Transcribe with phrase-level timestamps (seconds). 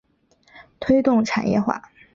[0.79, 1.79] 推动产业化